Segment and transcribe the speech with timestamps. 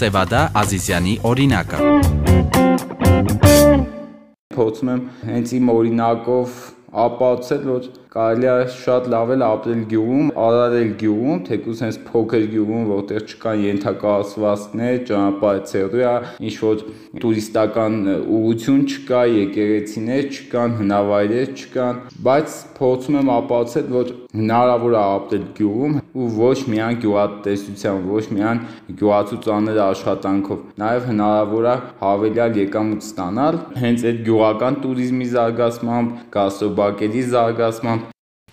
[0.00, 1.78] Սևադա Ազիզյանի օրինակը։
[4.54, 6.54] Փորձում եմ հենց իմ օրինակով
[7.02, 12.88] ապացուցել, որ կարելի է շատ լավ էլ ապրել գյուղում, արարել գյուղում, թեկուզ հենց փոքր գյուղում,
[12.90, 16.14] որտեղ չկան ենթակառուցվածքներ, ճանապարհերը,
[16.50, 16.82] ինչ որ
[17.22, 17.94] տուրիստական
[18.40, 25.94] ուղություն չկա, եկեղեցիներ չկան, հնավայրեր չկան, բայց փորձում եմ ապացուցել, որ հնարավոր է ապրել գյուղում
[26.20, 28.60] ու ոչ միայն գյուղատնտեսության, ոչ միայն
[29.00, 37.99] գյուղացուցաներ աշխատանքով, նաև հնարավոր է հավելյալ եկամուտ ստանալ հենց այդ գյուղական туриզմի զարգացմամբ, գաստրոբակերի զարգացմամբ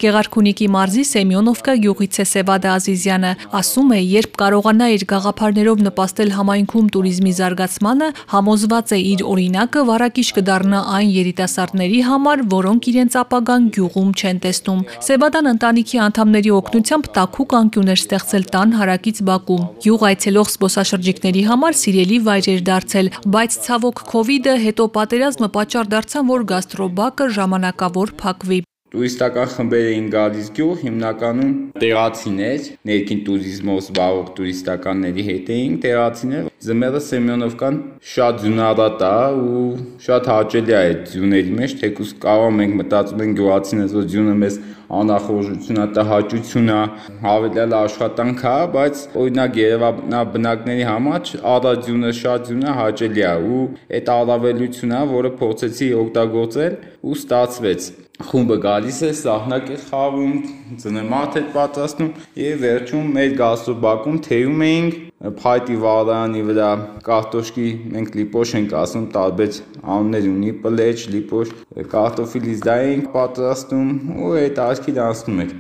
[0.02, 6.92] Գեղարքունիքի մարզի Սեմյոնովկա գյուղից է Սևադա Ազիզյանը։ Ասում է, երբ կարողանա իր գաղափարներով նպաստել համայնքում
[6.94, 14.12] туриզմի զարգացմանը, համոզված է իր օրինակը վարակիչ կդառնա այն երիտասարդների համար, որոնք իրենց ապագան գյուղում
[14.22, 20.54] չեն տեսնում։ Սևադան ընտանիքի անդամների օգնությամբ տաքուկ անկյուն էր ստեղծել տան հարակից Բաքու։ Գյուղ այցելող
[20.58, 26.32] զբոսաշրջիկների համար սիրելի վայր էր դարձել, բայց ցավոք կ ូវ իդը հետո պատերազմը պատճառ դարձան,
[26.36, 31.50] որ գաստրոբակը ժամանակավոր փակվի։ Տուրիստական խմբեր էին գալիս գյուղ, հիմնականում
[31.82, 37.76] տեղացիներ, ներքին туриզմով զբաղվող տուրիստականների հետ էինք, տեղացիներ։ Զմերը Սեմյոնովկան
[38.14, 39.66] շատ ձյունառատ է ու
[40.08, 44.60] շատ հաճելի է այդ ձյունների մեջ, թեկուզ կարող մենք մտածում ենք գյուղացիներս, որ ձյունը մեզ
[44.88, 46.80] անախորժություն է, տհաճություն է,
[47.24, 53.62] հավելյալ աշխատանք է, բայց օրինակ Երևանաբնակների համար առաձյունը շատ ձյունը հաճելի է ու
[54.00, 60.38] այդ առավելությունն է, որը փորձեցի օգտագործել ու ստացվեց։ Խումբը գալիս է, սահնակ է խաղում,
[60.82, 64.98] ծնեմատ է պատրաստում եւ վերջում մեր գաստրոբակում թեյում էինք
[65.42, 66.70] փայտի վարանի վրա
[67.08, 71.56] կարտոշկի մենք լիպոշ ենք ասում տարբեր անուններ ունի պլեջ, լիպոշ,
[71.96, 75.58] կարտոֆիլից դա էինք պատրաստում ու այդ արքի դասնում էր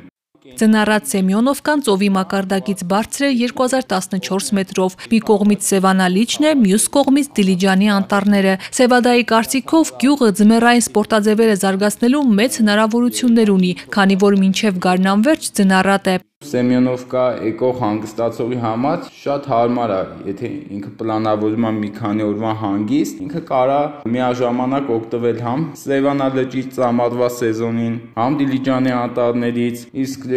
[0.55, 7.91] Ձնառած Սեմյոնովկան ծովի մակարդակից բարձր է 2014 մետրով։ Մի կողմից Սևանալիչն է, մյուս կողմից Դիլիջանի
[7.97, 16.11] անտառները։ Սևադայի կարծիքով գյուղը ձմեռային սպորտաձևերը զարգացնելու մեծ հնարավորություններ ունի, քանի որ մինչև գարնանվերջ ձնառատ
[16.15, 22.51] է։ Սեմյոնովկա եկող հանգստացողի համար շատ հարմար է, եթե ինքը պլանավորում է մի քանի օրվա
[22.61, 23.79] հանգիստ, ինքը կարա
[24.13, 30.29] միաժամանակ օգտվել համ Սևանա լճից ծամարվա սեզոնին, համ Դիլիջանի անտառներից, իսկ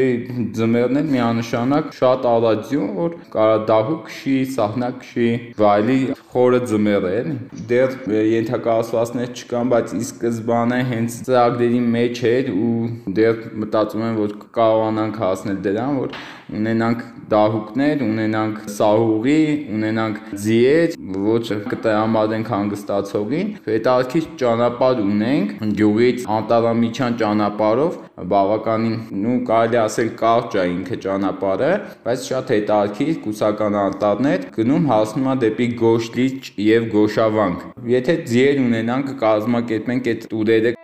[0.57, 6.01] ձմեռն էլ միանշանակ շատ արածյուն, որ կարա դահուկ քշի, սահնակ քշի, վայլի
[6.31, 7.37] խորը ձմեռ է, էլի։
[7.71, 7.95] Դեռ
[8.31, 12.75] ենթակառուցվածքներ չկան, բայց ի սկզբանե հենց ծրագրերի մեջ էր ու
[13.17, 16.15] դեռ մտածում եմ, որ կարողանանք հասնել դրան, որ
[16.51, 19.43] ունենանք դահուկներ, ունենանք սահուղի,
[19.77, 20.97] ունենանք ձիեր,
[21.27, 28.01] ոչ կտրամադրենք հանգստացողին, հետարքի ճանապարհ ունենք գյուղից անտառամիջյան ճանապարհով,
[28.35, 31.71] բավականին, նու կարելի ասել կարճ է ինքը ճանապարհը,
[32.09, 36.37] բայց շատ հետարքի կուսական անտառներ գնում հասնում է դեպի Գոշլիչ
[36.67, 37.65] եւ Գոշավանք։
[37.95, 40.80] Եթե ձիեր ունենանք, կազմակերպենք այդ տուրերը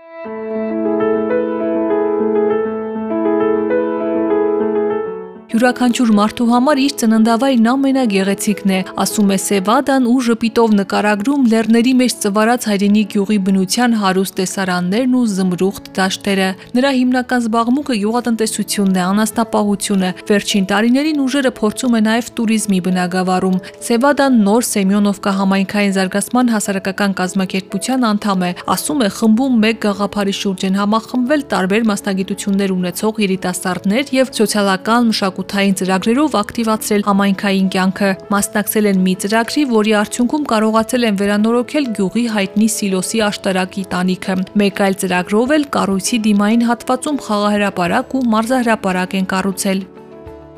[5.57, 12.17] յուրաքանչյուր մարդու համար իր ծննդավայրն ամենագեղեցիկն է, ասում է Սևադան ու ժպիտով նկարագրում լեռների մեջ
[12.25, 20.11] ծվարած հայրենի գյուղի բնության հարուստ տեսարաններն ու զմրուխտ դաշտերը։ Նրա հիմնական զբաղմունքը գյուղատնտեսությունն է, անասնապահությունը։
[20.29, 28.07] Վերջին տարիներին ուժերը փորձում է նաև туриզմի բնագավառում։ Սևադան նոր Սեմյոնովկա համայնքային զարգացման հասարակական կազմակերպության
[28.13, 34.33] անդամ է, ասում է խմբում մեկ գաղափարի շուրջ են համախմբվել տարբեր մասնագիտություններ ունեցող երիտասարդներ եւ
[34.37, 41.19] սոցիալական մշակութային մշակութային ծրագրերով ակտիվացրել համայնքային կյանքը։ Մասնակցել են մի ծրագրի, որի արդյունքում կարողացել են
[41.21, 48.25] վերանորոգել գյուղի հայտնի Սիլոսի աշտարակի տանիքը։ Մեկ այլ ծրագրով էլ կառույցի դիմային հատվածում խաղահրապարակ ու
[48.35, 49.81] մարզահրապարակ են կառուցել։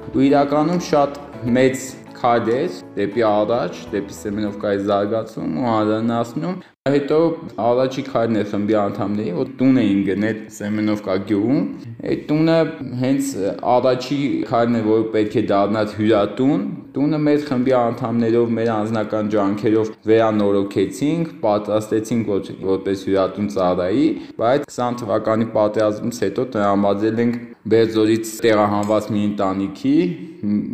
[0.08, 1.20] Ու իրականում շատ
[1.58, 1.76] մեծ
[2.18, 6.56] քայլեր դեպի առաջ, դեպի Սեմենովկայի զարգացում ու անհանրացնում
[6.94, 7.18] Հետո
[7.68, 11.64] առաջի քայլն է խմբի անդամների, որ տուն էին գնել Սեմենովկա գյուղում։
[12.08, 12.56] Այդ տունը
[13.02, 13.32] հենց
[13.74, 14.18] առաջի
[14.48, 21.34] քայլն է, որ պետք է դառնաց հյուրատուն։ Տունը մեր խմբի անդամներով, մեր անձնական ջանքերով վերանորոգեցինք,
[21.42, 24.06] պատրաստեցինք որ, որպես հյուրատուն ծառայի,
[24.40, 29.94] բայց 20 թվականի պատերազմից հետո տրամադրել ենք Բերձորից տեղահանված մի ընտանիքի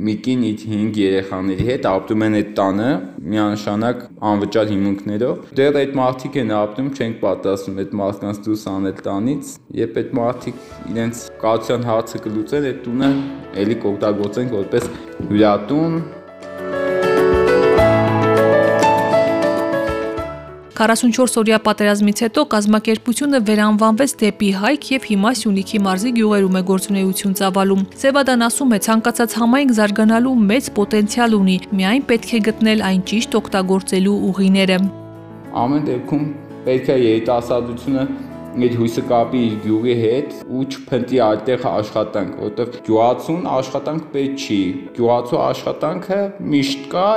[0.06, 2.88] մի կին 5 երեխաների հետ ապրում են այդ տանը
[3.34, 9.54] միանշանակ անվճար հիմունքներով։ Դեռ այդ մարդիկ են ապրում, չենք պատասխանում այդ մարդկանց դուրս անել տանից,
[9.80, 10.62] երբ այդ մարդիկ
[10.92, 13.10] իրենց կացության հարցը կլուծեն, այդ տունը
[13.64, 14.88] ելի կօգտագործենք որպես
[15.30, 15.98] հյուրատուն,
[20.74, 27.36] 44 օրյա պատերազմից հետո կազմակերպությունը վերանվանվեց դեպի Հայք եւ հիմա Սյունիքի մարզի գյուղերում է գործունեություն
[27.40, 33.06] ծավալում։ Սևադան ասում է, ցանկացած համայնք զարգանալու մեծ պոտենցիալ ունի, միայն պետք է գտնել այն
[33.14, 34.78] ճիշտ օգտագործելու ուղիները։
[35.62, 36.24] Ամեն դեպքում
[36.66, 38.06] պետք է երիտասարդությունը
[38.54, 44.60] այդ հույսը կապի իր գյուղի հետ ու չփնտի այդտեղ աշխատանք, որովհետև գյուղացուն աշխատանք պետք չի։
[44.98, 46.20] Գյուղացու աշխատանքը
[46.54, 47.08] միշտ կա,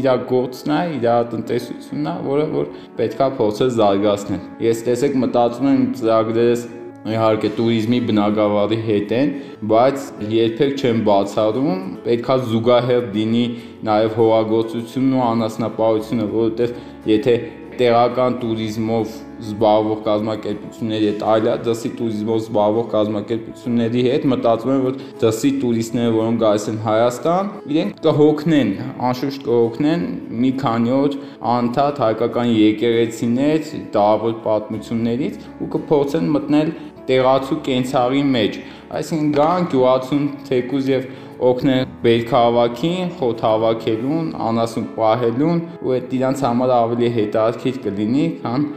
[0.00, 5.86] իր գործն է, իր տնտեսությունն է, որը որ պետքա փորձես զարգացնել։ Ես տեսեք մտածում եմ
[6.00, 6.66] ծրագրերս
[7.06, 9.28] իհարկե туриզմի բնակավարի հետ են,
[9.70, 13.44] բայց երբեք չեմ բացառում, պետքա զուգահեռ լինի
[13.86, 16.74] նաև հողագործությունն ու անասնապահությունը, որովհետև
[17.12, 17.36] եթե
[17.80, 25.50] տեղական туриզմով զբաղվող կազմակերպությունների հետ, այլ դասի туриզմով զբաղվող կազմակերպությունների հետ մտածում եմ, որ դասի
[25.64, 28.72] туриստները, որոնք գալիս են Հայաստան, իրենք կհոգնեն,
[29.10, 30.06] անշուշտ կհոգնեն
[30.46, 31.18] մի քանի օր
[31.56, 36.72] անդադ հայկական եկեղեցիներ, դարավոր պատմություններից ու կփորձեն մտնել
[37.06, 38.56] տեղացու կենցաղի մեջ,
[38.96, 41.04] այսինքն գան գյուղացուն թեկուզ եւ
[41.44, 48.68] օգնեն բերքահավաքին, խոտ հավաքելուն, անասուն պահելուն ու այդ իրանց համար ավելի հետաքրքիր կլինի, քան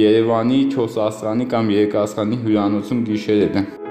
[0.00, 3.83] Երևանի 4 աստղանի կամ 3 աստղանի հյուրանոցում գիշերել են։